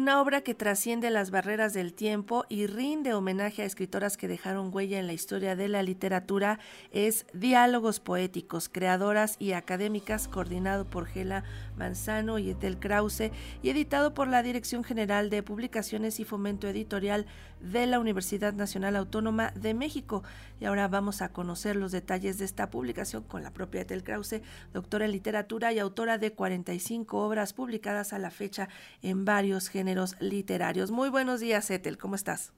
Una 0.00 0.22
obra 0.22 0.40
que 0.40 0.54
trasciende 0.54 1.10
las 1.10 1.30
barreras 1.30 1.74
del 1.74 1.92
tiempo 1.92 2.46
y 2.48 2.66
rinde 2.66 3.12
homenaje 3.12 3.60
a 3.60 3.66
escritoras 3.66 4.16
que 4.16 4.28
dejaron 4.28 4.74
huella 4.74 4.98
en 4.98 5.06
la 5.06 5.12
historia 5.12 5.56
de 5.56 5.68
la 5.68 5.82
literatura 5.82 6.58
es 6.90 7.26
Diálogos 7.34 8.00
Poéticos, 8.00 8.70
creadoras 8.70 9.36
y 9.38 9.52
académicas, 9.52 10.26
coordinado 10.26 10.86
por 10.86 11.04
Gela 11.04 11.44
Manzano 11.76 12.38
y 12.38 12.48
Etel 12.48 12.78
Krause 12.78 13.30
y 13.62 13.68
editado 13.68 14.14
por 14.14 14.26
la 14.26 14.42
Dirección 14.42 14.84
General 14.84 15.28
de 15.28 15.42
Publicaciones 15.42 16.18
y 16.18 16.24
Fomento 16.24 16.66
Editorial 16.66 17.26
de 17.60 17.86
la 17.86 18.00
Universidad 18.00 18.54
Nacional 18.54 18.96
Autónoma 18.96 19.50
de 19.50 19.74
México. 19.74 20.22
Y 20.60 20.64
ahora 20.64 20.88
vamos 20.88 21.20
a 21.20 21.28
conocer 21.28 21.76
los 21.76 21.92
detalles 21.92 22.38
de 22.38 22.46
esta 22.46 22.70
publicación 22.70 23.22
con 23.22 23.42
la 23.42 23.50
propia 23.50 23.82
Etel 23.82 24.02
Krause, 24.02 24.40
doctora 24.72 25.04
en 25.04 25.12
literatura 25.12 25.74
y 25.74 25.78
autora 25.78 26.16
de 26.16 26.32
45 26.32 27.18
obras 27.18 27.52
publicadas 27.52 28.14
a 28.14 28.18
la 28.18 28.30
fecha 28.30 28.70
en 29.02 29.26
varios 29.26 29.68
géneros 29.68 29.89
géneros 29.90 30.14
literarios. 30.20 30.92
Muy 30.92 31.08
buenos 31.08 31.40
días, 31.40 31.68
Ethel, 31.68 31.98
¿cómo 31.98 32.14
estás? 32.14 32.52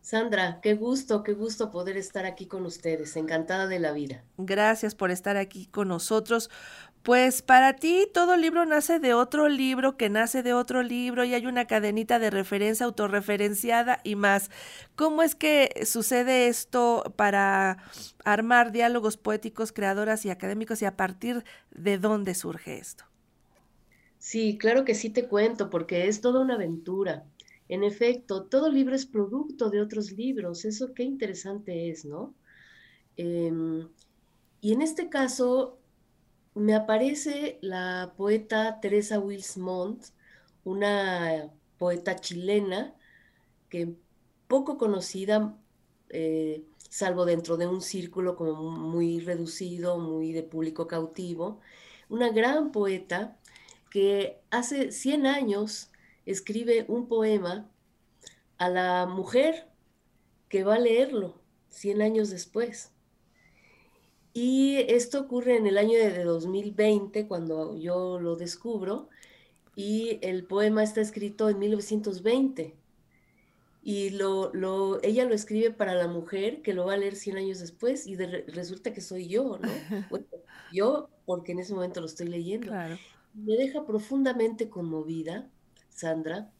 Sandra, 0.00 0.60
qué 0.62 0.74
gusto, 0.74 1.22
qué 1.22 1.32
gusto 1.32 1.70
poder 1.70 1.96
estar 1.96 2.26
aquí 2.26 2.46
con 2.46 2.64
ustedes, 2.64 3.16
encantada 3.16 3.66
de 3.66 3.80
la 3.80 3.92
vida. 3.92 4.24
Gracias 4.36 4.94
por 4.94 5.10
estar 5.10 5.36
aquí 5.36 5.66
con 5.66 5.88
nosotros. 5.88 6.48
Pues 7.02 7.42
para 7.42 7.74
ti 7.74 8.08
todo 8.14 8.36
libro 8.36 8.64
nace 8.66 9.00
de 9.00 9.14
otro 9.14 9.48
libro 9.48 9.96
que 9.96 10.10
nace 10.10 10.44
de 10.44 10.54
otro 10.54 10.84
libro 10.84 11.24
y 11.24 11.34
hay 11.34 11.46
una 11.46 11.66
cadenita 11.66 12.20
de 12.20 12.30
referencia 12.30 12.86
autorreferenciada 12.86 14.00
y 14.04 14.14
más. 14.14 14.50
¿Cómo 14.94 15.22
es 15.22 15.34
que 15.34 15.84
sucede 15.84 16.46
esto 16.46 17.02
para 17.16 17.78
armar 18.24 18.70
diálogos 18.70 19.16
poéticos, 19.16 19.72
creadoras 19.72 20.24
y 20.24 20.30
académicos 20.30 20.82
y 20.82 20.84
a 20.84 20.96
partir 20.96 21.44
de 21.72 21.98
dónde 21.98 22.34
surge 22.34 22.78
esto? 22.78 23.11
Sí, 24.22 24.56
claro 24.56 24.84
que 24.84 24.94
sí 24.94 25.10
te 25.10 25.26
cuento, 25.26 25.68
porque 25.68 26.06
es 26.06 26.20
toda 26.20 26.40
una 26.40 26.54
aventura. 26.54 27.26
En 27.68 27.82
efecto, 27.82 28.44
todo 28.44 28.70
libro 28.70 28.94
es 28.94 29.04
producto 29.04 29.68
de 29.68 29.80
otros 29.80 30.12
libros. 30.12 30.64
Eso 30.64 30.94
qué 30.94 31.02
interesante 31.02 31.90
es, 31.90 32.04
¿no? 32.04 32.32
Em, 33.16 33.88
y 34.60 34.72
en 34.74 34.82
este 34.82 35.08
caso, 35.10 35.78
me 36.54 36.74
aparece 36.74 37.58
la 37.62 38.14
poeta 38.16 38.80
Teresa 38.80 39.18
Wilsmont, 39.20 40.04
una 40.64 41.50
poeta 41.78 42.16
chilena 42.16 42.94
que 43.70 43.94
poco 44.48 44.78
conocida, 44.78 45.56
eh, 46.10 46.64
salvo 46.90 47.24
dentro 47.24 47.56
de 47.56 47.66
un 47.66 47.80
círculo 47.82 48.36
como 48.36 48.70
muy 48.72 49.20
reducido, 49.20 49.98
muy 49.98 50.32
de 50.32 50.42
público 50.42 50.86
cautivo, 50.86 51.60
una 52.08 52.30
gran 52.30 52.72
poeta 52.72 53.38
que 53.92 54.40
hace 54.50 54.90
100 54.90 55.26
años 55.26 55.90
escribe 56.24 56.86
un 56.88 57.08
poema 57.08 57.70
a 58.56 58.70
la 58.70 59.04
mujer 59.04 59.68
que 60.48 60.64
va 60.64 60.76
a 60.76 60.78
leerlo 60.78 61.42
100 61.68 62.00
años 62.00 62.30
después. 62.30 62.90
Y 64.32 64.76
esto 64.88 65.20
ocurre 65.20 65.58
en 65.58 65.66
el 65.66 65.76
año 65.76 65.98
de 65.98 66.24
2020, 66.24 67.28
cuando 67.28 67.76
yo 67.76 68.18
lo 68.18 68.36
descubro, 68.36 69.10
y 69.76 70.18
el 70.22 70.46
poema 70.46 70.82
está 70.82 71.02
escrito 71.02 71.50
en 71.50 71.58
1920. 71.58 72.74
Y 73.82 74.08
lo, 74.08 75.02
ella 75.02 75.26
lo 75.26 75.34
escribe 75.34 75.70
para 75.70 75.94
la 75.94 76.08
mujer 76.08 76.62
que 76.62 76.72
lo 76.72 76.86
va 76.86 76.94
a 76.94 76.96
leer 76.96 77.14
100 77.14 77.36
años 77.36 77.58
después, 77.58 78.06
y 78.06 78.16
resulta 78.16 78.94
que 78.94 79.02
soy 79.02 79.28
yo, 79.28 79.58
¿no? 79.58 79.68
yo, 80.72 81.10
porque 81.26 81.52
en 81.52 81.58
ese 81.58 81.74
momento 81.74 82.00
lo 82.00 82.06
estoy 82.06 82.28
leyendo. 82.28 82.68
Claro 82.68 82.96
me 83.34 83.56
deja 83.56 83.84
profundamente 83.84 84.68
conmovida, 84.68 85.48
Sandra, 85.88 86.50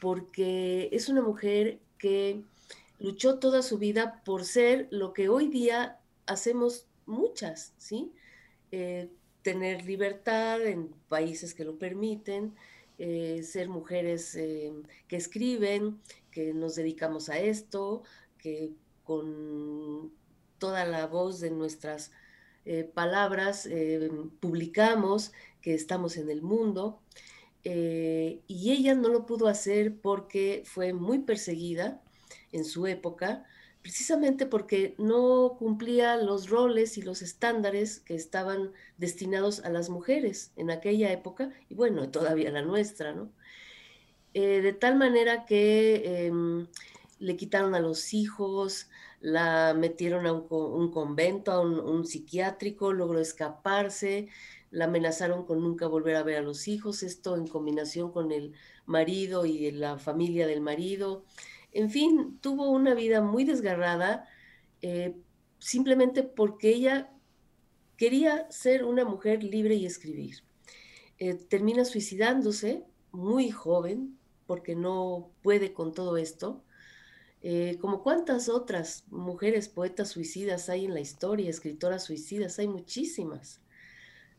porque 0.00 0.88
es 0.92 1.08
una 1.08 1.22
mujer 1.22 1.80
que 1.98 2.42
luchó 2.98 3.38
toda 3.38 3.62
su 3.62 3.78
vida 3.78 4.22
por 4.24 4.44
ser 4.44 4.88
lo 4.90 5.12
que 5.12 5.28
hoy 5.28 5.48
día 5.48 5.98
hacemos 6.26 6.86
muchas, 7.06 7.72
¿sí? 7.78 8.12
Eh, 8.72 9.08
tener 9.42 9.84
libertad 9.84 10.60
en 10.66 10.88
países 11.08 11.54
que 11.54 11.64
lo 11.64 11.78
permiten, 11.78 12.54
eh, 12.98 13.42
ser 13.42 13.68
mujeres 13.68 14.34
eh, 14.34 14.72
que 15.06 15.16
escriben, 15.16 16.00
que 16.30 16.52
nos 16.52 16.74
dedicamos 16.74 17.28
a 17.28 17.38
esto, 17.38 18.02
que 18.38 18.72
con 19.04 20.12
toda 20.58 20.84
la 20.84 21.06
voz 21.06 21.40
de 21.40 21.50
nuestras 21.50 22.10
palabras 22.94 23.68
publicamos, 24.40 25.32
que 25.66 25.74
estamos 25.74 26.16
en 26.16 26.30
el 26.30 26.42
mundo. 26.42 27.00
Eh, 27.64 28.42
y 28.46 28.70
ella 28.70 28.94
no 28.94 29.08
lo 29.08 29.26
pudo 29.26 29.48
hacer 29.48 29.96
porque 30.00 30.62
fue 30.64 30.92
muy 30.92 31.18
perseguida 31.18 32.00
en 32.52 32.64
su 32.64 32.86
época, 32.86 33.44
precisamente 33.82 34.46
porque 34.46 34.94
no 34.98 35.56
cumplía 35.58 36.16
los 36.16 36.48
roles 36.48 36.96
y 36.96 37.02
los 37.02 37.22
estándares 37.22 37.98
que 37.98 38.14
estaban 38.14 38.70
destinados 38.98 39.64
a 39.64 39.70
las 39.70 39.90
mujeres 39.90 40.52
en 40.54 40.70
aquella 40.70 41.10
época, 41.10 41.50
y 41.68 41.74
bueno, 41.74 42.08
todavía 42.08 42.52
la 42.52 42.62
nuestra, 42.62 43.12
¿no? 43.12 43.32
Eh, 44.32 44.60
de 44.60 44.72
tal 44.72 44.94
manera 44.94 45.46
que 45.46 46.26
em, 46.26 46.68
le 47.18 47.36
quitaron 47.36 47.74
a 47.74 47.80
los 47.80 48.12
hijos, 48.14 48.88
la 49.20 49.74
metieron 49.74 50.26
a 50.26 50.32
un, 50.32 50.90
convento, 50.90 51.52
a 51.52 51.60
un, 51.60 52.04
psiquiátrico, 52.04 52.92
logró 52.92 53.18
escaparse, 53.20 54.28
la 54.70 54.84
amenazaron 54.84 55.44
con 55.46 55.62
nunca 55.62 55.86
volver 55.86 56.16
a 56.16 56.22
ver 56.22 56.38
a 56.38 56.42
los 56.42 56.68
hijos, 56.68 57.02
esto 57.02 57.36
en 57.36 57.46
combinación 57.46 58.12
con 58.12 58.32
el 58.32 58.52
marido 58.84 59.46
y 59.46 59.70
la 59.70 59.98
familia 59.98 60.46
del 60.46 60.60
marido. 60.60 61.24
En 61.72 61.90
fin, 61.90 62.38
tuvo 62.40 62.70
una 62.70 62.94
vida 62.94 63.20
muy 63.20 63.44
desgarrada 63.44 64.28
eh, 64.82 65.16
simplemente 65.58 66.22
porque 66.22 66.70
ella 66.70 67.10
quería 67.96 68.50
ser 68.50 68.84
una 68.84 69.04
mujer 69.04 69.42
libre 69.42 69.74
y 69.74 69.86
escribir. 69.86 70.42
Eh, 71.18 71.34
termina 71.34 71.84
suicidándose 71.84 72.84
muy 73.10 73.50
joven 73.50 74.18
porque 74.46 74.74
no 74.74 75.30
puede 75.42 75.72
con 75.72 75.92
todo 75.92 76.16
esto. 76.18 76.62
Eh, 77.48 77.78
como 77.80 78.02
cuántas 78.02 78.48
otras 78.48 79.04
mujeres 79.08 79.68
poetas 79.68 80.08
suicidas 80.08 80.68
hay 80.68 80.86
en 80.86 80.94
la 80.94 80.98
historia, 80.98 81.48
escritoras 81.48 82.02
suicidas, 82.02 82.58
hay 82.58 82.66
muchísimas. 82.66 83.60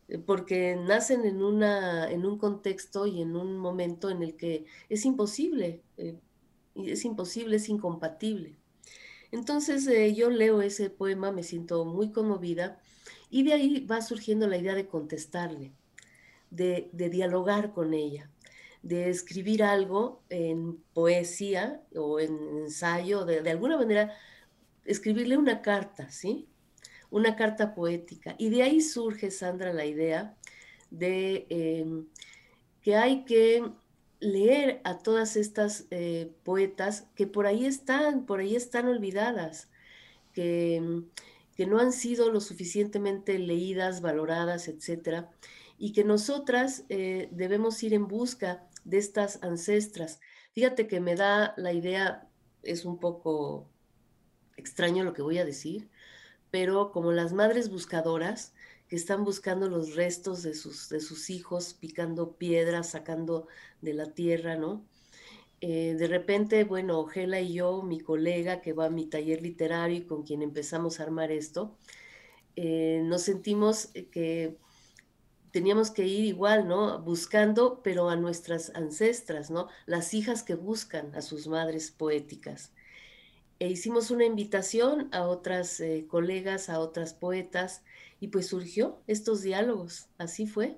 Eh, 0.09 0.17
porque 0.17 0.75
nacen 0.75 1.23
en, 1.23 1.41
una, 1.41 2.11
en 2.11 2.25
un 2.25 2.37
contexto 2.37 3.07
y 3.07 3.21
en 3.21 3.37
un 3.37 3.57
momento 3.59 4.09
en 4.09 4.23
el 4.23 4.35
que 4.35 4.65
es 4.89 5.05
imposible, 5.05 5.81
eh, 5.95 6.19
es 6.75 7.05
imposible, 7.05 7.55
es 7.55 7.69
incompatible. 7.69 8.57
Entonces 9.31 9.87
yo 10.13 10.29
leo 10.29 10.61
ese 10.61 10.89
poema, 10.89 11.31
me 11.31 11.43
siento 11.43 11.85
muy 11.85 12.11
conmovida 12.11 12.81
y 13.29 13.43
de 13.43 13.53
ahí 13.53 13.85
va 13.85 14.01
surgiendo 14.01 14.47
la 14.47 14.57
idea 14.57 14.75
de 14.75 14.87
contestarle, 14.87 15.71
de, 16.49 16.89
dialogar 16.91 17.71
con 17.71 17.93
ella, 17.93 18.29
de 18.87 19.09
escribir 19.09 19.63
algo 19.63 20.21
en 20.29 20.77
poesía 20.93 21.81
o 21.95 22.19
en 22.19 22.37
ensayo, 22.63 23.25
de, 23.25 23.41
de 23.41 23.51
alguna 23.51 23.77
manera 23.77 24.13
escribirle 24.85 25.37
una 25.37 25.61
carta, 25.61 26.09
¿sí? 26.09 26.47
una 27.09 27.35
carta 27.35 27.73
poética. 27.75 28.35
Y 28.37 28.49
de 28.49 28.63
ahí 28.63 28.81
surge, 28.81 29.31
Sandra, 29.31 29.73
la 29.73 29.85
idea 29.85 30.35
de 30.89 31.45
em, 31.49 32.07
que 32.81 32.95
hay 32.95 33.25
que 33.25 33.69
leer 34.19 34.81
a 34.83 34.97
todas 34.99 35.35
estas 35.35 35.85
eh, 35.91 36.31
poetas 36.43 37.07
que 37.15 37.27
por 37.27 37.45
ahí 37.45 37.65
están, 37.65 38.25
por 38.25 38.39
ahí 38.39 38.55
están 38.55 38.87
olvidadas, 38.87 39.69
que, 40.33 40.75
em, 40.75 41.05
que 41.55 41.65
no 41.65 41.79
han 41.79 41.91
sido 41.91 42.31
lo 42.31 42.39
suficientemente 42.39 43.37
leídas, 43.39 44.01
valoradas, 44.01 44.67
etcétera, 44.67 45.29
y 45.77 45.91
que 45.93 46.03
nosotras 46.03 46.85
eh, 46.89 47.29
debemos 47.31 47.81
ir 47.83 47.93
en 47.93 48.07
busca 48.07 48.66
de 48.87 48.97
estas 48.97 49.43
ancestras. 49.43 50.19
Fíjate 50.53 50.87
que 50.87 50.99
me 50.99 51.15
da 51.15 51.53
la 51.57 51.73
idea, 51.73 52.29
es 52.63 52.85
un 52.85 52.99
poco 52.99 53.69
extraño 54.55 55.03
lo 55.03 55.13
que 55.13 55.21
voy 55.21 55.37
a 55.37 55.45
decir, 55.45 55.89
pero 56.49 56.91
como 56.91 57.11
las 57.11 57.33
madres 57.33 57.69
buscadoras 57.69 58.53
que 58.87 58.95
están 58.95 59.25
buscando 59.25 59.69
los 59.69 59.95
restos 59.95 60.41
de 60.41 60.53
sus, 60.53 60.87
de 60.87 61.01
sus 61.01 61.29
hijos, 61.29 61.73
picando 61.73 62.37
piedras, 62.37 62.91
sacando 62.91 63.47
de 63.81 63.93
la 63.93 64.13
tierra, 64.13 64.55
¿no? 64.55 64.85
Eh, 65.59 65.95
de 65.97 66.07
repente, 66.07 66.63
bueno, 66.63 67.03
Gela 67.05 67.41
y 67.41 67.53
yo, 67.53 67.81
mi 67.81 67.99
colega 67.99 68.61
que 68.61 68.73
va 68.73 68.85
a 68.85 68.89
mi 68.89 69.07
taller 69.07 69.41
literario 69.41 69.97
y 69.97 70.05
con 70.05 70.23
quien 70.23 70.41
empezamos 70.41 70.99
a 70.99 71.03
armar 71.03 71.31
esto, 71.31 71.75
eh, 72.55 73.01
nos 73.03 73.23
sentimos 73.23 73.87
que 74.11 74.57
teníamos 75.57 75.89
que 75.89 76.05
ir 76.05 76.23
igual, 76.23 76.67
¿no? 76.67 76.99
Buscando, 77.01 77.81
pero 77.81 78.09
a 78.09 78.15
nuestras 78.15 78.71
ancestras, 78.75 79.49
¿no? 79.49 79.69
Las 79.87 80.13
hijas 80.13 80.43
que 80.43 80.53
buscan 80.53 81.15
a 81.15 81.23
sus 81.23 81.47
madres 81.47 81.89
poéticas 81.89 82.71
e 83.57 83.67
hicimos 83.67 84.11
una 84.11 84.23
invitación 84.23 85.09
a 85.11 85.23
otras 85.23 85.79
eh, 85.79 86.05
colegas, 86.07 86.69
a 86.69 86.79
otras 86.79 87.15
poetas, 87.15 87.81
y 88.19 88.27
pues 88.27 88.45
surgió 88.45 89.01
estos 89.07 89.41
diálogos, 89.41 90.09
así 90.19 90.45
fue. 90.45 90.77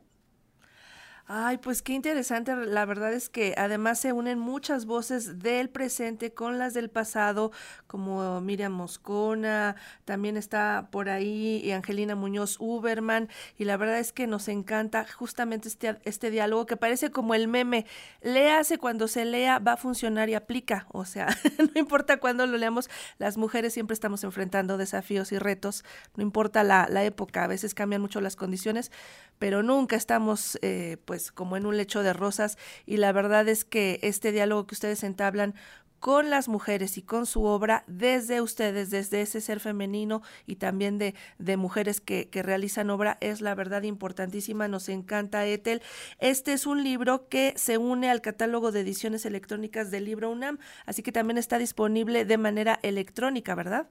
Ay, 1.31 1.60
pues 1.60 1.84
qué 1.84 1.94
interesante. 1.94 2.56
La 2.56 2.86
verdad 2.86 3.14
es 3.14 3.30
que 3.30 3.54
además 3.56 4.00
se 4.00 4.14
unen 4.14 4.40
muchas 4.40 4.88
voces 4.88 5.38
del 5.38 5.70
presente 5.70 6.34
con 6.34 6.58
las 6.58 6.74
del 6.74 6.90
pasado, 6.90 7.52
como 7.86 8.42
Miriam 8.42 8.72
Moscona, 8.72 9.76
también 10.06 10.38
está 10.38 10.88
por 10.90 11.08
ahí 11.08 11.62
y 11.64 11.70
Angelina 11.72 12.16
Muñoz 12.16 12.56
Uberman, 12.60 13.30
y 13.60 13.66
la 13.66 13.78
verdad 13.78 14.00
es 14.00 14.12
que 14.12 14.26
nos 14.26 14.48
encanta 14.48 15.06
justamente 15.08 15.68
este, 15.68 16.00
este 16.04 16.31
diálogo 16.31 16.66
que 16.66 16.78
parece 16.78 17.12
como 17.12 17.36
el 17.36 17.48
meme. 17.48 17.86
Léase 18.24 18.80
cuando 18.80 19.08
se 19.08 19.24
lea, 19.24 19.60
va 19.60 19.74
a 19.74 19.78
funcionar 19.78 20.30
y 20.30 20.34
aplica. 20.34 20.88
O 20.92 21.06
sea, 21.06 21.28
no 21.60 21.80
importa 21.80 22.18
cuándo 22.18 22.48
lo 22.48 22.58
leamos, 22.58 22.90
las 23.20 23.38
mujeres 23.38 23.72
siempre 23.74 23.94
estamos 23.94 24.24
enfrentando 24.24 24.78
desafíos 24.78 25.32
y 25.32 25.38
retos, 25.38 25.84
no 26.16 26.24
importa 26.24 26.64
la, 26.64 26.88
la 26.90 27.04
época, 27.04 27.44
a 27.44 27.48
veces 27.48 27.75
cambian 27.75 28.02
mucho 28.02 28.20
las 28.20 28.36
condiciones, 28.36 28.92
pero 29.38 29.62
nunca 29.62 29.96
estamos 29.96 30.58
eh, 30.64 30.98
pues 31.06 31.19
pues, 31.19 31.33
como 31.33 31.57
en 31.57 31.66
un 31.66 31.75
lecho 31.75 32.01
de 32.01 32.13
rosas 32.13 32.57
y 32.86 32.95
la 32.95 33.12
verdad 33.12 33.48
es 33.50 33.66
que 33.66 34.00
este 34.04 34.31
diálogo 34.31 34.66
que 34.66 34.75
ustedes 34.75 35.04
entablan 35.04 35.54
con 36.00 36.30
las 36.30 36.48
mujeres 36.48 36.98
y 36.98 37.01
con 37.01 37.25
su 37.25 37.44
obra 37.44 37.83
desde 37.88 38.39
ustedes, 38.39 38.89
desde 38.89 39.19
ese 39.19 39.42
ser 39.42 39.60
femenino 39.60 40.21
y 40.48 40.56
también 40.56 40.98
de, 40.98 41.16
de 41.38 41.57
mujeres 41.57 42.00
que, 42.00 42.30
que, 42.30 42.42
realizan 42.42 42.89
obra, 42.89 43.18
es 43.19 43.42
la 43.42 43.54
verdad 43.54 43.83
importantísima. 43.83 44.69
Nos 44.69 44.88
encanta, 44.88 45.45
Ethel. 45.45 45.81
Este 46.19 46.54
es 46.54 46.66
un 46.66 46.86
libro 46.86 47.27
que 47.27 47.51
se 47.57 47.77
une 47.77 48.10
al 48.10 48.22
catálogo 48.22 48.72
de 48.72 48.80
ediciones 48.80 49.25
electrónicas 49.25 49.92
del 49.92 50.06
libro 50.06 50.31
UNAM, 50.31 50.57
así 50.86 51.04
que 51.04 51.12
también 51.12 51.38
está 51.38 51.57
disponible 51.57 52.24
de 52.24 52.38
manera 52.38 52.80
electrónica, 52.81 53.56
¿verdad? 53.56 53.89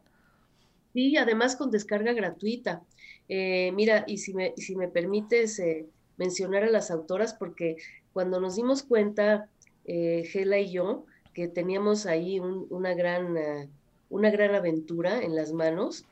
Sí, 0.94 1.14
además 1.18 1.56
con 1.56 1.70
descarga 1.70 2.14
gratuita. 2.14 2.82
Eh, 3.28 3.70
mira, 3.72 4.04
y 4.06 4.16
si 4.16 4.32
me, 4.32 4.54
si 4.56 4.74
me 4.74 4.88
permites, 4.88 5.58
eh, 5.58 5.86
mencionar 6.18 6.64
a 6.64 6.70
las 6.70 6.90
autoras 6.90 7.32
porque 7.32 7.76
cuando 8.12 8.40
nos 8.40 8.56
dimos 8.56 8.82
cuenta, 8.82 9.48
eh, 9.84 10.24
Gela 10.24 10.58
y 10.58 10.70
yo, 10.70 11.06
que 11.32 11.48
teníamos 11.48 12.04
ahí 12.04 12.40
una, 12.40 12.94
gran, 12.94 13.36
eh, 13.36 13.70
una 14.10 14.30
gran 14.30 14.54
aventura 14.54 15.22
en 15.22 15.34
las 15.34 15.52
manos, 15.52 16.04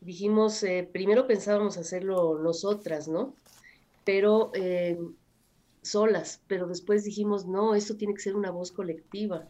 dijimos, 0.00 0.62
eh, 0.62 0.88
primero 0.90 1.26
pensábamos 1.26 1.76
hacerlo 1.76 2.38
nosotras, 2.38 3.08
¿no? 3.08 3.34
Pero 4.04 4.52
solas, 5.82 6.40
pero 6.46 6.66
después 6.66 7.04
dijimos, 7.04 7.46
no, 7.46 7.74
esto 7.74 7.96
tiene 7.96 8.14
que 8.14 8.20
ser 8.20 8.36
una 8.36 8.50
voz 8.50 8.72
colectiva. 8.72 9.48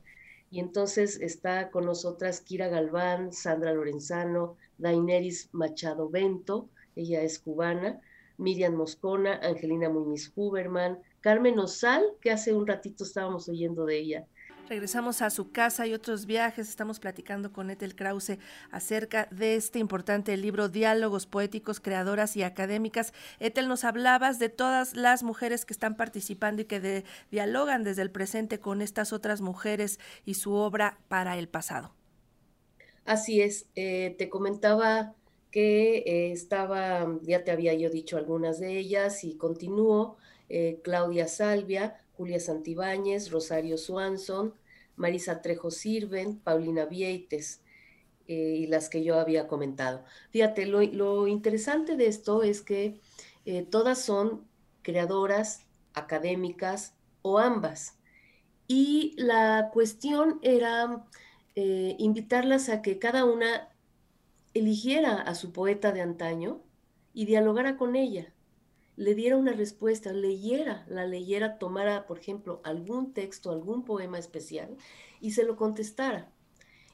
Y 0.50 0.60
entonces 0.60 1.20
está 1.20 1.70
con 1.70 1.84
nosotras 1.84 2.40
Kira 2.40 2.68
Galván, 2.68 3.32
Sandra 3.32 3.72
Lorenzano, 3.72 4.56
Daineris 4.78 5.50
Machado 5.52 6.08
Bento, 6.08 6.68
ella 6.96 7.22
es 7.22 7.38
cubana, 7.38 8.00
Miriam 8.38 8.74
Moscona, 8.74 9.40
Angelina 9.42 9.90
Muñiz 9.90 10.32
Huberman, 10.34 10.98
Carmen 11.20 11.58
Osal, 11.58 12.04
que 12.20 12.30
hace 12.30 12.54
un 12.54 12.66
ratito 12.66 13.04
estábamos 13.04 13.48
oyendo 13.48 13.84
de 13.84 13.98
ella. 13.98 14.26
Regresamos 14.68 15.22
a 15.22 15.30
su 15.30 15.50
casa 15.50 15.86
y 15.86 15.94
otros 15.94 16.26
viajes. 16.26 16.68
Estamos 16.68 17.00
platicando 17.00 17.52
con 17.52 17.70
Ethel 17.70 17.96
Krause 17.96 18.38
acerca 18.70 19.26
de 19.30 19.56
este 19.56 19.78
importante 19.78 20.36
libro 20.36 20.68
Diálogos 20.68 21.26
Poéticos, 21.26 21.80
Creadoras 21.80 22.36
y 22.36 22.42
Académicas. 22.42 23.14
Ethel, 23.40 23.66
nos 23.66 23.84
hablabas 23.84 24.38
de 24.38 24.50
todas 24.50 24.94
las 24.94 25.22
mujeres 25.22 25.64
que 25.64 25.72
están 25.72 25.96
participando 25.96 26.60
y 26.60 26.66
que 26.66 27.04
dialogan 27.30 27.82
desde 27.82 28.02
el 28.02 28.10
presente 28.10 28.60
con 28.60 28.82
estas 28.82 29.14
otras 29.14 29.40
mujeres 29.40 29.98
y 30.26 30.34
su 30.34 30.52
obra 30.52 30.98
para 31.08 31.38
el 31.38 31.48
pasado. 31.48 31.94
Así 33.06 33.40
es. 33.40 33.70
Eh, 33.74 34.16
te 34.18 34.28
comentaba 34.28 35.14
que 35.50 35.98
eh, 35.98 36.32
estaba, 36.32 37.18
ya 37.22 37.44
te 37.44 37.50
había 37.50 37.74
yo 37.74 37.90
dicho 37.90 38.16
algunas 38.16 38.60
de 38.60 38.78
ellas 38.78 39.24
y 39.24 39.36
continúo, 39.36 40.16
eh, 40.48 40.80
Claudia 40.82 41.28
Salvia, 41.28 41.98
Julia 42.16 42.40
Santibáñez, 42.40 43.30
Rosario 43.30 43.78
Swanson, 43.78 44.54
Marisa 44.96 45.40
Trejo 45.40 45.70
Sirven, 45.70 46.38
Paulina 46.38 46.84
Vieites 46.84 47.60
eh, 48.26 48.56
y 48.60 48.66
las 48.66 48.88
que 48.88 49.04
yo 49.04 49.18
había 49.18 49.46
comentado. 49.46 50.04
Fíjate, 50.30 50.66
lo, 50.66 50.82
lo 50.82 51.28
interesante 51.28 51.96
de 51.96 52.06
esto 52.06 52.42
es 52.42 52.62
que 52.62 53.00
todas 53.70 54.02
son 54.02 54.46
creadoras, 54.82 55.62
académicas 55.94 56.92
o 57.22 57.38
ambas. 57.38 57.96
Y 58.66 59.14
la 59.16 59.70
cuestión 59.72 60.38
era 60.42 61.06
invitarlas 61.54 62.68
a 62.68 62.82
que 62.82 62.98
cada 62.98 63.24
una 63.24 63.70
eligiera 64.58 65.20
a 65.20 65.34
su 65.34 65.52
poeta 65.52 65.92
de 65.92 66.00
antaño 66.00 66.62
y 67.12 67.26
dialogara 67.26 67.76
con 67.76 67.96
ella, 67.96 68.32
le 68.96 69.14
diera 69.14 69.36
una 69.36 69.52
respuesta, 69.52 70.12
leyera, 70.12 70.84
la 70.88 71.06
leyera, 71.06 71.58
tomara, 71.58 72.06
por 72.06 72.18
ejemplo, 72.18 72.60
algún 72.64 73.12
texto, 73.12 73.52
algún 73.52 73.84
poema 73.84 74.18
especial 74.18 74.76
y 75.20 75.30
se 75.30 75.44
lo 75.44 75.56
contestara. 75.56 76.32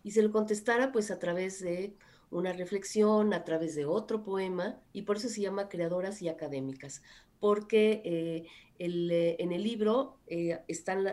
Y 0.03 0.11
se 0.11 0.23
lo 0.23 0.31
contestara 0.31 0.93
pues 0.93 1.11
a 1.11 1.19
través 1.19 1.61
de 1.61 1.97
una 2.31 2.53
reflexión, 2.53 3.33
a 3.33 3.45
través 3.45 3.75
de 3.75 3.87
otro 3.87 4.23
poema, 4.23 4.79
y 4.93 5.03
por 5.03 5.17
eso 5.17 5.29
se 5.29 5.41
llama 5.41 5.69
Creadoras 5.69 6.21
y 6.21 6.29
Académicas, 6.29 7.03
porque 7.41 8.03
eh, 8.05 8.45
eh, 8.79 9.37
en 9.39 9.53
el 9.53 9.63
libro 9.63 10.19
eh, 10.27 10.61
están 10.69 11.07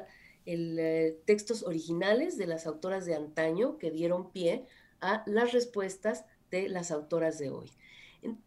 textos 1.26 1.64
originales 1.64 2.38
de 2.38 2.48
las 2.48 2.66
autoras 2.66 3.06
de 3.06 3.16
antaño 3.16 3.78
que 3.78 3.92
dieron 3.92 4.32
pie 4.32 4.66
a 5.00 5.24
las 5.28 5.54
respuestas 5.54 6.26
de 6.52 6.70
las 6.70 6.92
autoras 6.92 7.40
de 7.40 7.50
hoy. 7.50 7.72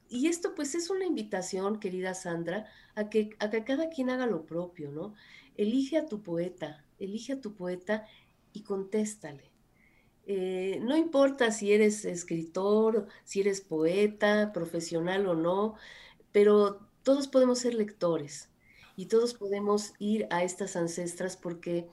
Y 0.09 0.29
esto 0.29 0.55
pues 0.55 0.77
es 0.77 0.91
una 0.91 1.05
invitación, 1.05 1.81
querida 1.81 2.15
Sandra, 2.15 2.67
a 2.95 3.11
que, 3.11 3.31
a 3.41 3.51
que 3.51 3.65
cada 3.65 3.89
quien 3.89 4.11
haga 4.11 4.27
lo 4.27 4.47
propio, 4.47 4.93
¿no? 4.93 5.15
Elige 5.57 5.97
a 5.97 6.07
tu 6.07 6.23
poeta, 6.23 6.85
elige 6.99 7.33
a 7.33 7.41
tu 7.41 7.55
poeta 7.55 8.07
y 8.53 8.63
contéstale. 8.63 9.51
Eh, 10.27 10.79
no 10.83 10.97
importa 10.97 11.51
si 11.51 11.73
eres 11.73 12.05
escritor, 12.05 13.09
si 13.25 13.41
eres 13.41 13.61
poeta, 13.61 14.53
profesional 14.53 15.27
o 15.27 15.35
no, 15.35 15.75
pero 16.33 16.81
todos 17.03 17.29
podemos 17.29 17.59
ser 17.59 17.75
lectores 17.75 18.49
y 18.97 19.07
todos 19.07 19.35
podemos 19.35 19.93
ir 19.99 20.27
a 20.31 20.45
estas 20.45 20.77
ancestras 20.77 21.37
porque 21.37 21.89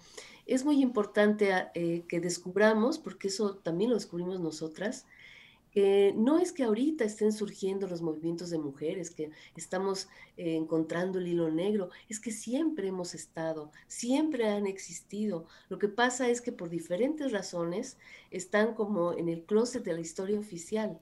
es 0.45 0.63
muy 0.63 0.81
importante 0.81 1.51
eh, 1.73 2.05
que 2.07 2.19
descubramos, 2.19 2.99
porque 2.99 3.27
eso 3.27 3.55
también 3.55 3.89
lo 3.89 3.97
descubrimos 3.97 4.39
nosotras, 4.39 5.05
no 6.15 6.37
es 6.37 6.51
que 6.51 6.63
ahorita 6.63 7.05
estén 7.05 7.31
surgiendo 7.31 7.87
los 7.87 8.01
movimientos 8.01 8.49
de 8.49 8.57
mujeres, 8.57 9.09
que 9.11 9.31
estamos 9.55 10.09
eh, 10.35 10.55
encontrando 10.55 11.19
el 11.19 11.27
hilo 11.27 11.49
negro, 11.49 11.89
es 12.09 12.19
que 12.19 12.31
siempre 12.31 12.89
hemos 12.89 13.13
estado, 13.13 13.71
siempre 13.87 14.49
han 14.49 14.67
existido. 14.67 15.45
Lo 15.69 15.79
que 15.79 15.87
pasa 15.87 16.29
es 16.29 16.41
que 16.41 16.51
por 16.51 16.69
diferentes 16.69 17.31
razones 17.31 17.97
están 18.31 18.73
como 18.73 19.13
en 19.13 19.29
el 19.29 19.43
closet 19.43 19.83
de 19.83 19.93
la 19.93 20.01
historia 20.01 20.39
oficial. 20.39 20.99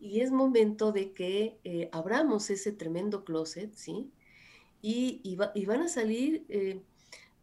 Y 0.00 0.20
es 0.20 0.30
momento 0.30 0.92
de 0.92 1.12
que 1.12 1.58
eh, 1.64 1.88
abramos 1.92 2.50
ese 2.50 2.72
tremendo 2.72 3.24
closet, 3.24 3.74
¿sí? 3.74 4.10
Y, 4.80 5.36
van 5.36 5.82
a 5.82 5.88
salir 5.88 6.44
eh, 6.48 6.80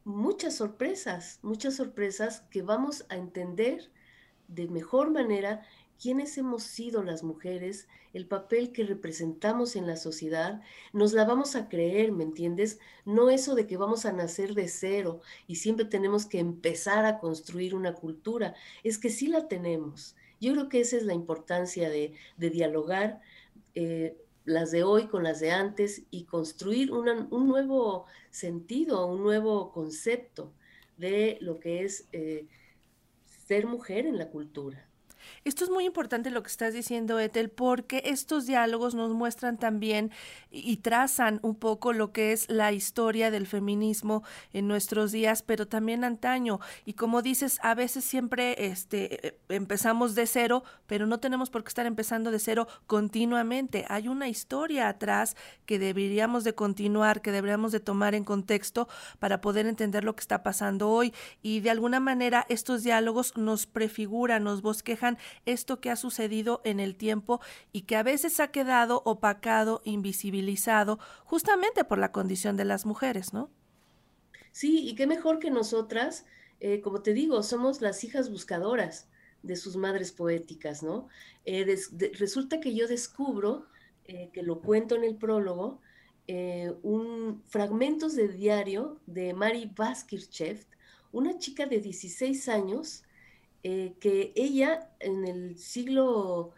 muchas 0.05 0.55
sorpresas, 0.55 1.39
muchas 1.41 1.75
sorpresas 1.75 2.41
que 2.51 2.61
vamos 2.61 3.05
a 3.09 3.17
entender 3.17 3.91
de 4.47 4.67
mejor 4.67 5.11
manera 5.11 5.63
quiénes 6.01 6.37
hemos 6.37 6.63
sido 6.63 7.03
las 7.03 7.23
mujeres, 7.23 7.87
el 8.13 8.27
papel 8.27 8.71
que 8.71 8.83
representamos 8.85 9.75
en 9.75 9.87
la 9.87 9.97
sociedad, 9.97 10.61
nos 10.93 11.13
la 11.13 11.25
vamos 11.25 11.55
a 11.55 11.67
creer, 11.67 12.11
¿me 12.11 12.23
entiendes? 12.23 12.79
No 13.05 13.29
eso 13.29 13.55
de 13.55 13.67
que 13.67 13.77
vamos 13.77 14.05
a 14.05 14.13
nacer 14.13 14.53
de 14.53 14.67
cero 14.67 15.21
y 15.47 15.55
siempre 15.55 15.85
tenemos 15.85 16.25
que 16.25 16.39
empezar 16.39 17.05
a 17.05 17.19
construir 17.19 17.75
una 17.75 17.93
cultura, 17.93 18.55
es 18.83 18.97
que 18.97 19.09
sí 19.09 19.27
la 19.27 19.47
tenemos. 19.47 20.15
Yo 20.39 20.53
creo 20.53 20.69
que 20.69 20.81
esa 20.81 20.97
es 20.97 21.03
la 21.03 21.13
importancia 21.13 21.89
de, 21.89 22.13
dialogar 22.37 23.21
eh, 23.73 24.17
las 24.45 24.71
de 24.71 24.83
hoy 24.83 25.07
con 25.07 25.23
las 25.23 25.39
de 25.39 25.51
antes 25.51 26.03
y 26.11 26.25
construir 26.25 26.91
un 26.91 27.47
nuevo 27.47 28.05
sentido, 28.29 29.07
un 29.07 29.23
nuevo 29.23 29.71
concepto 29.71 30.53
de 30.97 31.37
lo 31.41 31.59
que 31.59 31.83
es 31.83 32.07
eh, 32.11 32.47
ser 33.47 33.65
mujer 33.65 34.05
en 34.05 34.17
la 34.17 34.29
cultura. 34.29 34.84
Esto 35.43 35.63
es 35.63 35.69
muy 35.69 35.85
importante 35.85 36.29
lo 36.31 36.43
que 36.43 36.49
estás 36.49 36.73
diciendo, 36.73 37.19
Ethel, 37.19 37.49
porque 37.49 38.03
estos 38.05 38.45
diálogos 38.45 38.95
nos 38.95 39.11
muestran 39.13 39.57
también 39.57 40.11
y 40.51 40.77
trazan 40.77 41.39
un 41.41 41.55
poco 41.55 41.93
lo 41.93 42.11
que 42.11 42.31
es 42.31 42.49
la 42.49 42.71
historia 42.71 43.31
del 43.31 43.47
feminismo 43.47 44.23
en 44.53 44.67
nuestros 44.67 45.11
días, 45.11 45.41
pero 45.41 45.67
también 45.67 46.03
antaño. 46.03 46.59
Y 46.85 46.93
como 46.93 47.21
dices, 47.21 47.59
a 47.61 47.75
veces 47.75 48.05
siempre 48.05 48.67
este, 48.67 49.27
eh, 49.27 49.37
empezamos 49.49 50.15
de 50.15 50.27
cero, 50.27 50.63
pero 50.87 51.05
no 51.07 51.19
tenemos 51.19 51.49
por 51.49 51.63
qué 51.63 51.69
estar 51.69 51.85
empezando 51.85 52.31
de 52.31 52.39
cero 52.39 52.67
continuamente. 52.87 53.85
Hay 53.89 54.07
una 54.07 54.27
historia 54.29 54.87
atrás 54.87 55.35
que 55.65 55.79
deberíamos 55.79 56.43
de 56.43 56.53
continuar, 56.53 57.21
que 57.21 57.31
deberíamos 57.31 57.71
de 57.71 57.79
tomar 57.79 58.15
en 58.15 58.23
contexto 58.23 58.87
para 59.19 59.41
poder 59.41 59.65
entender 59.65 60.03
lo 60.03 60.15
que 60.15 60.21
está 60.21 60.43
pasando 60.43 60.89
hoy. 60.89 61.13
Y 61.41 61.59
de 61.59 61.71
alguna 61.71 61.99
manera 61.99 62.45
estos 62.49 62.83
diálogos 62.83 63.35
nos 63.37 63.65
prefiguran, 63.65 64.43
nos 64.43 64.61
bosquejan 64.61 65.14
esto 65.45 65.79
que 65.79 65.89
ha 65.89 65.95
sucedido 65.95 66.61
en 66.63 66.79
el 66.79 66.95
tiempo 66.95 67.41
y 67.71 67.81
que 67.81 67.95
a 67.95 68.03
veces 68.03 68.39
ha 68.39 68.49
quedado 68.49 69.01
opacado, 69.05 69.81
invisibilizado, 69.83 70.99
justamente 71.23 71.83
por 71.83 71.97
la 71.97 72.11
condición 72.11 72.57
de 72.57 72.65
las 72.65 72.85
mujeres, 72.85 73.33
¿no? 73.33 73.49
Sí, 74.51 74.87
y 74.87 74.95
qué 74.95 75.05
mejor 75.05 75.39
que 75.39 75.51
nosotras, 75.51 76.25
eh, 76.61 76.79
como 76.79 77.01
te 77.01 77.13
digo, 77.13 77.43
somos 77.43 77.81
las 77.81 78.05
hijas 78.05 78.29
buscadoras 78.29 79.09
de 79.43 79.57
sus 79.57 79.75
madres 79.75 80.13
poéticas, 80.13 80.81
¿no? 80.81 81.09
Eh, 81.43 81.77
resulta 82.17 82.61
que 82.61 82.73
yo 82.73 82.87
descubro, 82.87 83.65
eh, 84.05 84.29
que 84.31 84.43
lo 84.43 84.61
cuento 84.61 84.95
en 84.95 85.03
el 85.03 85.17
prólogo, 85.17 85.81
un 86.81 87.43
fragmentos 87.45 88.15
de 88.15 88.29
diario 88.29 88.99
de 89.05 89.33
Mari 89.33 89.71
Baskirchev, 89.75 90.65
una 91.11 91.37
chica 91.37 91.65
de 91.65 91.79
16 91.79 92.49
años, 92.49 93.03
que 93.99 94.31
ella 94.35 94.91
en 94.99 95.25
el 95.25 95.57
siglo 95.57 96.53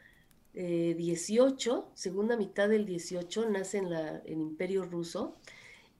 XVIII, 0.53 1.83
segunda 1.93 2.35
mitad 2.35 2.67
del 2.67 2.85
XVIII, 2.85 3.49
nace 3.49 3.77
en 3.77 3.93
el 3.93 4.41
Imperio 4.41 4.83
Ruso, 4.83 5.37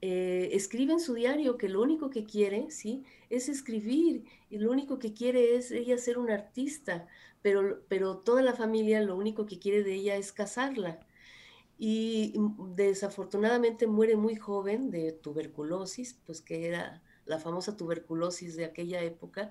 eh, 0.00 0.50
escribe 0.52 0.92
en 0.92 1.00
su 1.00 1.14
diario 1.14 1.58
que 1.58 1.68
lo 1.68 1.82
único 1.82 2.08
que 2.10 2.24
quiere, 2.24 2.70
¿sí? 2.70 3.04
Es 3.30 3.48
escribir 3.48 4.24
y 4.48 4.58
lo 4.58 4.70
único 4.70 4.98
que 5.00 5.12
quiere 5.12 5.56
es 5.56 5.72
ella 5.72 5.98
ser 5.98 6.18
una 6.18 6.34
artista, 6.34 7.08
pero, 7.42 7.82
pero 7.88 8.18
toda 8.18 8.42
la 8.42 8.54
familia 8.54 9.00
lo 9.02 9.16
único 9.16 9.44
que 9.46 9.58
quiere 9.58 9.82
de 9.82 9.94
ella 9.94 10.16
es 10.16 10.32
casarla. 10.32 11.00
Y 11.78 12.34
desafortunadamente 12.74 13.86
muere 13.86 14.16
muy 14.16 14.36
joven 14.36 14.90
de 14.90 15.12
tuberculosis, 15.12 16.14
pues 16.26 16.40
que 16.40 16.66
era 16.66 17.02
la 17.26 17.38
famosa 17.38 17.76
tuberculosis 17.76 18.56
de 18.56 18.64
aquella 18.64 19.02
época, 19.02 19.50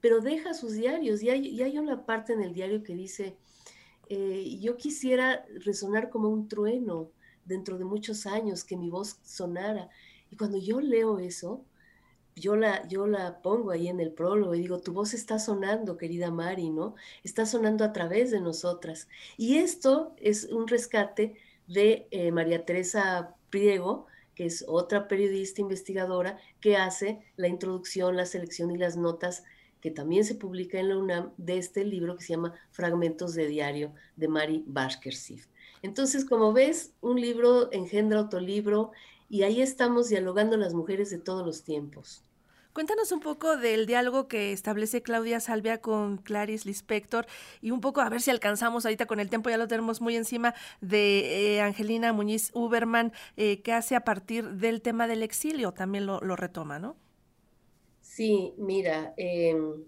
pero 0.00 0.20
deja 0.20 0.54
sus 0.54 0.72
diarios 0.72 1.22
y 1.22 1.30
hay, 1.30 1.62
hay 1.62 1.78
una 1.78 2.06
parte 2.06 2.32
en 2.32 2.42
el 2.42 2.52
diario 2.54 2.82
que 2.82 2.94
dice, 2.94 3.36
eh, 4.08 4.58
yo 4.60 4.76
quisiera 4.76 5.44
resonar 5.64 6.10
como 6.10 6.28
un 6.28 6.48
trueno, 6.48 7.10
dentro 7.50 7.78
de 7.78 7.84
muchos 7.84 8.26
años 8.26 8.64
que 8.64 8.76
mi 8.76 8.88
voz 8.88 9.18
sonara. 9.22 9.90
Y 10.30 10.36
cuando 10.36 10.58
yo 10.58 10.80
leo 10.80 11.18
eso, 11.18 11.64
yo 12.36 12.56
la, 12.56 12.86
yo 12.88 13.06
la 13.06 13.42
pongo 13.42 13.72
ahí 13.72 13.88
en 13.88 14.00
el 14.00 14.12
prólogo 14.12 14.54
y 14.54 14.60
digo, 14.60 14.80
tu 14.80 14.92
voz 14.92 15.12
está 15.14 15.38
sonando, 15.38 15.96
querida 15.96 16.30
Mari, 16.30 16.70
¿no? 16.70 16.94
Está 17.24 17.44
sonando 17.44 17.84
a 17.84 17.92
través 17.92 18.30
de 18.30 18.40
nosotras. 18.40 19.08
Y 19.36 19.58
esto 19.58 20.14
es 20.16 20.44
un 20.44 20.68
rescate 20.68 21.34
de 21.66 22.06
eh, 22.10 22.30
María 22.30 22.64
Teresa 22.64 23.34
Priego, 23.50 24.06
que 24.34 24.46
es 24.46 24.64
otra 24.66 25.08
periodista 25.08 25.60
investigadora 25.60 26.38
que 26.60 26.76
hace 26.76 27.20
la 27.36 27.48
introducción, 27.48 28.16
la 28.16 28.26
selección 28.26 28.70
y 28.70 28.78
las 28.78 28.96
notas 28.96 29.44
que 29.80 29.90
también 29.90 30.24
se 30.24 30.34
publica 30.34 30.78
en 30.78 30.88
la 30.88 30.98
UNAM 30.98 31.32
de 31.36 31.58
este 31.58 31.84
libro 31.84 32.16
que 32.16 32.24
se 32.24 32.34
llama 32.34 32.54
Fragmentos 32.70 33.34
de 33.34 33.46
Diario 33.46 33.92
de 34.16 34.28
Mari 34.28 34.64
Bashkersif. 34.66 35.46
Entonces, 35.82 36.24
como 36.24 36.52
ves, 36.52 36.92
un 37.00 37.20
libro 37.20 37.72
engendra 37.72 38.20
otro 38.20 38.40
libro 38.40 38.92
y 39.28 39.42
ahí 39.42 39.62
estamos 39.62 40.08
dialogando 40.08 40.56
las 40.56 40.74
mujeres 40.74 41.10
de 41.10 41.18
todos 41.18 41.46
los 41.46 41.62
tiempos. 41.62 42.24
Cuéntanos 42.72 43.10
un 43.10 43.18
poco 43.18 43.56
del 43.56 43.84
diálogo 43.84 44.28
que 44.28 44.52
establece 44.52 45.02
Claudia 45.02 45.40
Salvia 45.40 45.80
con 45.80 46.18
Clarice 46.18 46.68
Lispector 46.68 47.26
y 47.60 47.72
un 47.72 47.80
poco 47.80 48.00
a 48.00 48.08
ver 48.08 48.20
si 48.20 48.30
alcanzamos 48.30 48.84
ahorita 48.84 49.06
con 49.06 49.18
el 49.18 49.28
tiempo, 49.28 49.50
ya 49.50 49.56
lo 49.56 49.66
tenemos 49.66 50.00
muy 50.00 50.14
encima, 50.14 50.54
de 50.80 51.56
eh, 51.56 51.62
Angelina 51.62 52.12
Muñiz 52.12 52.50
Uberman, 52.54 53.12
eh, 53.36 53.60
que 53.62 53.72
hace 53.72 53.96
a 53.96 54.04
partir 54.04 54.50
del 54.50 54.82
tema 54.82 55.08
del 55.08 55.24
exilio, 55.24 55.72
también 55.72 56.06
lo, 56.06 56.20
retoma, 56.36 56.78
¿no? 56.78 56.96
Sí, 58.20 58.52
mira, 58.58 59.14
em, 59.16 59.82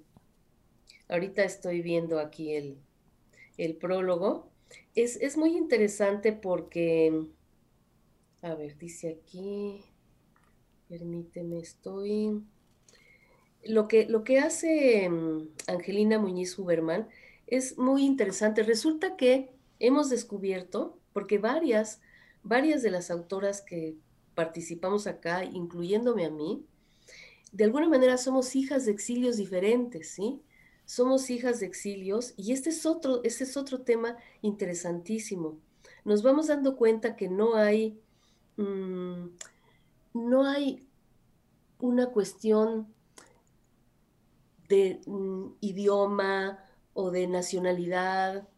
ahorita 1.07 1.45
estoy 1.45 1.83
viendo 1.83 2.19
aquí 2.19 2.55
el, 2.55 2.79
el 3.59 3.77
prólogo 3.77 4.49
es, 4.95 5.37
muy 5.37 5.55
interesante 5.55 6.33
porque, 6.33 7.27
a 8.41 8.55
ver, 8.55 8.79
dice 8.79 9.21
aquí, 9.21 9.85
permíteme, 10.89 11.59
estoy... 11.59 12.43
Lo 13.65 13.87
que, 13.87 14.07
lo 14.07 14.25
que 14.25 14.39
hace 14.39 15.11
mm, 15.11 15.51
Angelina 15.67 16.19
Muñiz 16.19 16.59
Huberman 16.59 17.09
es 17.47 17.77
muy 17.77 18.03
interesante. 18.03 18.62
Resulta 18.62 19.15
que 19.15 19.53
hemos 19.79 20.09
descubierto, 20.09 20.99
porque 21.12 21.37
varias, 21.37 22.01
varias 22.43 22.83
de 22.83 22.93
las 22.93 23.11
autoras 23.11 23.61
que 23.61 23.95
participamos 24.35 25.07
acá, 25.07 25.45
incluyéndome 25.45 26.25
a 26.25 26.31
mí, 26.31 26.65
de 27.52 27.64
alguna 27.64 27.88
manera 27.88 28.16
somos 28.18 28.56
hijas 28.56 28.87
de 28.87 28.92
exilios 28.92 29.37
diferentes, 29.37 30.09
¿sí? 30.09 30.42
somos 30.85 31.30
hijas 31.30 31.61
de 31.61 31.66
exilios 31.66 32.35
y 32.37 32.52
este 32.52 32.71
es 32.71 32.87
otro, 32.87 33.23
este 33.25 33.44
es 33.44 33.56
otro 33.56 33.82
tema 33.82 34.16
interesantísimo. 34.40 35.59
Nos 36.04 36.23
vamos 36.23 36.49
dando 36.49 36.76
cuenta 36.76 37.16
que 37.16 37.28
no 37.28 37.54
hay, 37.54 38.00
mm, 38.56 39.26
no 40.14 40.47
hay 40.47 40.87
una 41.78 42.09
cuestión 42.09 42.92
de 44.68 45.00
mm, 45.06 45.54
idioma 45.61 46.59
o 46.94 47.11
de 47.11 47.26
nacionalidad 47.26 48.49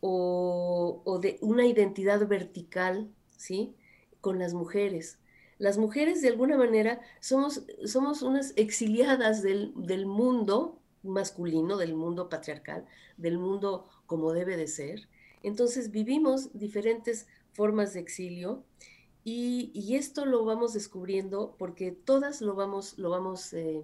o, 0.00 1.02
o, 1.04 1.18
de 1.18 1.38
una 1.40 1.66
identidad 1.66 2.26
vertical, 2.26 3.10
¿sí? 3.36 3.74
Con 4.20 4.38
las 4.38 4.54
mujeres. 4.54 5.18
Las 5.60 5.76
mujeres 5.76 6.22
de 6.22 6.28
alguna 6.28 6.56
manera 6.56 7.02
somos, 7.20 7.64
somos 7.84 8.22
unas 8.22 8.54
exiliadas 8.56 9.42
del, 9.42 9.74
del 9.76 10.06
mundo, 10.06 10.78
masculino, 11.02 11.76
del 11.76 11.94
mundo 11.94 12.30
patriarcal, 12.30 12.86
del 13.18 13.36
mundo 13.36 13.86
como 14.06 14.32
debe 14.32 14.56
de 14.56 14.66
ser. 14.66 15.06
Entonces 15.42 15.90
vivimos 15.90 16.48
diferentes 16.58 17.28
formas 17.52 17.92
de 17.92 18.00
exilio 18.00 18.64
y, 19.22 19.94
esto 19.96 20.24
lo 20.24 20.46
vamos 20.46 20.72
descubriendo 20.72 21.54
porque 21.58 21.92
todas 21.92 22.40
lo 22.40 22.54
vamos, 22.54 22.96
lo 22.96 23.10
vamos 23.10 23.52
eh, 23.52 23.82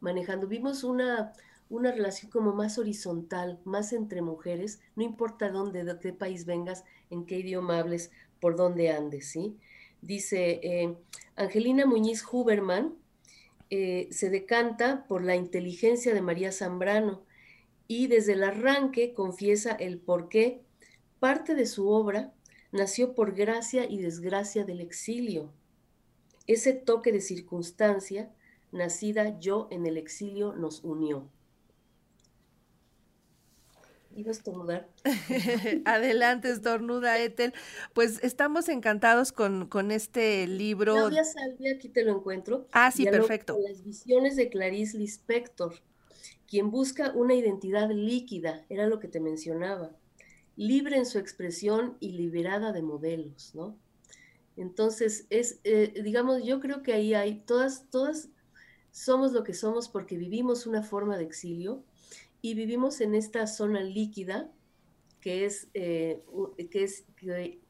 manejando. 0.00 0.46
Vimos 0.46 0.84
una, 0.84 1.32
una 1.68 1.90
relación 1.90 2.30
como 2.30 2.52
más 2.52 2.78
horizontal, 2.78 3.58
más 3.64 3.92
entre 3.92 4.22
mujeres, 4.22 4.78
no 4.94 5.02
importa 5.02 5.50
dónde, 5.50 5.82
de 5.82 5.98
qué 5.98 6.12
país 6.12 6.46
vengas, 6.46 6.84
en 7.10 7.26
qué 7.26 7.40
idioma 7.40 7.80
hables, 7.80 8.12
por 8.38 8.54
dónde 8.54 8.92
andes, 8.92 9.26
¿sí? 9.26 9.56
Dice 10.02 10.60
eh, 10.62 10.94
Angelina 11.36 11.86
Muñiz 11.86 12.24
Huberman, 12.30 12.94
eh, 13.70 14.08
se 14.12 14.30
decanta 14.30 15.06
por 15.08 15.24
la 15.24 15.34
inteligencia 15.34 16.14
de 16.14 16.22
María 16.22 16.52
Zambrano 16.52 17.22
y 17.88 18.06
desde 18.06 18.34
el 18.34 18.44
arranque 18.44 19.12
confiesa 19.12 19.72
el 19.72 19.98
por 19.98 20.28
qué 20.28 20.62
parte 21.18 21.54
de 21.54 21.66
su 21.66 21.88
obra 21.88 22.32
nació 22.72 23.14
por 23.14 23.34
gracia 23.34 23.88
y 23.88 23.98
desgracia 23.98 24.64
del 24.64 24.80
exilio. 24.80 25.50
Ese 26.46 26.74
toque 26.74 27.10
de 27.10 27.20
circunstancia, 27.20 28.30
nacida 28.70 29.38
yo 29.40 29.66
en 29.70 29.86
el 29.86 29.96
exilio, 29.96 30.52
nos 30.52 30.84
unió. 30.84 31.28
Iba 34.16 34.30
a 34.30 34.32
estornudar. 34.32 34.88
Adelante, 35.84 36.50
estornuda, 36.50 37.18
Ethel. 37.18 37.52
Pues 37.92 38.18
estamos 38.24 38.70
encantados 38.70 39.30
con, 39.30 39.66
con 39.68 39.90
este 39.90 40.46
libro. 40.46 40.94
Claudia 40.94 41.22
Salvia, 41.22 41.74
aquí 41.74 41.90
te 41.90 42.02
lo 42.02 42.16
encuentro. 42.16 42.66
Ah, 42.72 42.90
sí, 42.90 43.04
perfecto. 43.04 43.58
Las 43.68 43.84
visiones 43.84 44.36
de 44.36 44.48
Clarice 44.48 44.96
Lispector, 44.96 45.74
quien 46.48 46.70
busca 46.70 47.12
una 47.14 47.34
identidad 47.34 47.90
líquida, 47.90 48.64
era 48.70 48.86
lo 48.86 49.00
que 49.00 49.08
te 49.08 49.20
mencionaba, 49.20 49.94
libre 50.56 50.96
en 50.96 51.04
su 51.04 51.18
expresión 51.18 51.98
y 52.00 52.12
liberada 52.12 52.72
de 52.72 52.80
modelos, 52.80 53.54
¿no? 53.54 53.76
Entonces, 54.56 55.26
es, 55.28 55.60
eh, 55.64 55.92
digamos, 56.02 56.42
yo 56.42 56.60
creo 56.60 56.82
que 56.82 56.94
ahí 56.94 57.12
hay, 57.12 57.40
todas, 57.40 57.90
todas 57.90 58.30
somos 58.90 59.32
lo 59.32 59.44
que 59.44 59.52
somos 59.52 59.90
porque 59.90 60.16
vivimos 60.16 60.66
una 60.66 60.82
forma 60.82 61.18
de 61.18 61.24
exilio 61.24 61.84
y 62.46 62.54
vivimos 62.54 63.00
en 63.00 63.16
esta 63.16 63.48
zona 63.48 63.80
líquida 63.80 64.48
que 65.20 65.44
es, 65.46 65.66
eh, 65.74 66.22
que, 66.70 66.84
es 66.84 67.04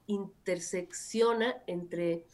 intersecciona 0.07 1.63
entre 1.67 2.27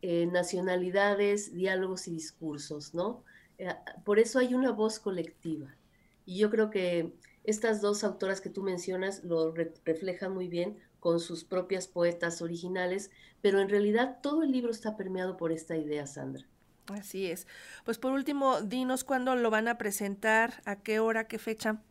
eh, 0.00 0.24
nacionalidades, 0.24 1.52
diálogos 1.52 2.08
y 2.08 2.12
discursos, 2.12 2.94
¿no? 2.94 3.24
Eh, 3.58 3.68
por 4.06 4.18
eso 4.18 4.38
hay 4.38 4.54
una 4.54 4.72
voz 4.72 5.00
colectiva. 5.00 5.76
Y 6.24 6.38
yo 6.38 6.48
creo 6.48 6.70
que 6.70 7.12
estas 7.44 7.82
dos 7.82 8.04
autoras 8.04 8.40
que 8.40 8.48
tú 8.48 8.62
mencionas 8.62 9.22
lo 9.22 9.52
reflejan 9.84 10.32
muy 10.32 10.48
bien 10.48 10.78
con 10.98 11.20
sus 11.20 11.44
propias 11.44 11.88
poetas 11.88 12.40
originales, 12.40 13.10
pero 13.42 13.60
en 13.60 13.68
realidad 13.68 14.20
todo 14.22 14.44
el 14.44 14.50
libro 14.50 14.70
está 14.70 14.96
permeado 14.96 15.36
por 15.36 15.52
esta 15.52 15.76
idea, 15.76 16.06
Sandra. 16.06 16.46
Así 16.88 17.26
es. 17.26 17.46
Pues 17.84 17.98
por 17.98 18.12
último, 18.12 18.60
dinos 18.60 19.04
cuándo 19.04 19.34
lo 19.36 19.50
van 19.50 19.68
a 19.68 19.78
presentar, 19.78 20.62
a 20.64 20.82
qué 20.82 21.00
hora, 21.00 21.26
qué 21.28 21.38
fecha, 21.38 21.82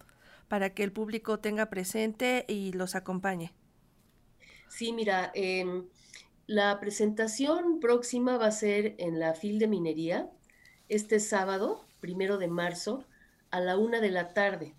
para 0.48 0.74
que 0.74 0.84
el 0.84 0.92
público 0.92 1.40
tenga 1.40 1.70
presente 1.70 2.46
y 2.48 2.74
los 2.74 2.96
acompañe. 2.96 3.54
Sí, 4.68 4.94
mira, 4.94 5.32
em, 5.36 5.88
la 6.48 6.80
presentación 6.80 7.80
próxima 7.80 8.38
va 8.38 8.48
a 8.48 8.52
ser 8.52 8.96
en 8.98 9.20
la 9.20 9.34
FIL 9.34 9.60
de 9.60 9.68
Minería, 9.68 10.32
este 10.90 11.20
sábado, 11.20 11.86
primero 12.00 12.38
de 12.38 12.48
marzo, 12.48 13.08
a 13.52 13.60
la 13.62 13.78
una 13.78 14.00
de 14.02 14.12
la 14.12 14.34
tarde. 14.34 14.76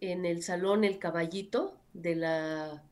en 0.00 0.24
el 0.26 0.42
Salón 0.42 0.84
El 0.84 0.98
Caballito 0.98 1.78
de 1.92 2.16
la 2.16 2.82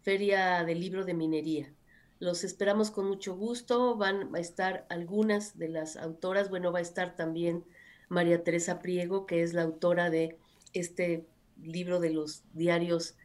Feria 0.00 0.64
del 0.64 0.80
Libro 0.80 1.04
de 1.04 1.14
Minería. 1.14 1.74
Los 2.22 2.44
esperamos 2.44 2.92
con 2.92 3.08
mucho 3.08 3.34
gusto. 3.34 3.96
Van 3.96 4.32
a 4.32 4.38
estar 4.38 4.86
algunas 4.90 5.58
de 5.58 5.66
las 5.66 5.96
autoras. 5.96 6.50
Bueno, 6.50 6.70
va 6.70 6.78
a 6.78 6.82
estar 6.82 7.16
también 7.16 7.64
María 8.08 8.44
Teresa 8.44 8.78
Priego, 8.78 9.26
que 9.26 9.42
es 9.42 9.54
la 9.54 9.62
autora 9.62 10.08
de 10.08 10.38
este 10.72 11.26
libro 11.60 11.98
de 11.98 12.10
los 12.10 12.44
diarios, 12.52 13.16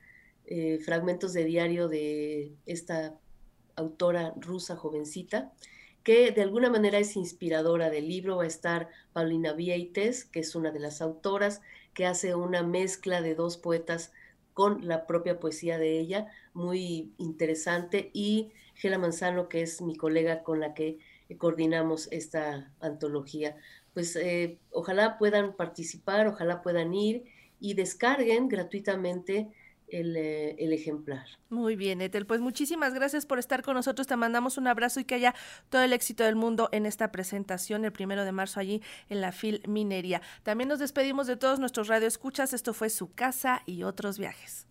eh, 0.47 0.79
fragmentos 0.83 1.33
de 1.33 1.43
diario 1.43 1.87
de 1.87 2.55
esta 2.65 3.15
autora 3.75 4.33
rusa 4.35 4.75
jovencita, 4.75 5.53
que 6.01 6.31
de 6.31 6.41
alguna 6.41 6.71
manera 6.71 6.97
es 6.97 7.15
inspiradora 7.15 7.91
del 7.91 8.07
libro. 8.07 8.37
Va 8.37 8.45
a 8.45 8.47
estar 8.47 8.89
Paulina 9.13 9.53
Vieites, 9.53 10.25
que 10.25 10.39
es 10.39 10.55
una 10.55 10.71
de 10.71 10.79
las 10.79 11.03
autoras, 11.03 11.61
que 11.93 12.07
hace 12.07 12.33
una 12.33 12.63
mezcla 12.63 13.21
de 13.21 13.35
dos 13.35 13.57
poetas 13.57 14.11
con 14.57 14.87
la 14.87 15.05
propia 15.05 15.39
poesía 15.39 15.77
de 15.77 15.99
ella, 15.99 16.31
muy 16.55 17.13
interesante, 17.19 18.09
y 18.11 18.53
Gela 18.73 18.97
Manzano, 18.97 19.49
que 19.49 19.61
es 19.61 19.83
mi 19.83 19.95
colega 19.95 20.41
con 20.41 20.59
la 20.59 20.73
que 20.73 20.97
coordinamos 21.37 22.07
esta 22.11 22.73
antología. 22.79 23.55
Pues 23.93 24.15
eh, 24.15 24.57
ojalá 24.71 25.19
puedan 25.19 25.55
participar, 25.55 26.25
ojalá 26.25 26.63
puedan 26.63 26.95
ir 26.95 27.25
y 27.59 27.75
descarguen 27.75 28.47
gratuitamente 28.47 29.51
eh, 29.89 30.55
el, 30.57 30.73
ejemplar. 30.73 31.25
Muy 31.49 31.75
bien, 31.75 32.01
Etel. 32.01 32.25
Pues 32.25 32.41
muchísimas 32.41 32.93
gracias 32.93 33.25
por 33.25 33.39
estar 33.39 33.63
con 33.63 33.75
nosotros. 33.75 34.07
Te 34.07 34.15
mandamos 34.15 34.57
un 34.57 34.67
abrazo 34.67 34.99
y 34.99 35.05
que 35.05 35.15
haya 35.15 35.35
todo 35.69 35.81
el 35.81 35.93
éxito 35.93 36.23
del 36.23 36.35
mundo 36.35 36.69
en 36.71 36.85
esta 36.85 37.11
presentación 37.11 37.85
el 37.85 37.91
primero 37.91 38.25
de 38.25 38.31
marzo 38.31 38.59
allí 38.59 38.81
en 39.09 39.21
la 39.21 39.31
FIL 39.31 39.61
Minería. 39.67 40.21
También 40.43 40.67
nos 40.67 40.79
despedimos 40.79 41.27
de 41.27 41.37
todos 41.37 41.59
nuestros 41.59 41.87
radioescuchas. 41.87 42.53
Esto 42.53 42.73
fue 42.73 42.89
Su 42.89 43.13
Casa 43.13 43.61
y 43.65 43.83
otros 43.83 44.17
viajes. 44.17 44.65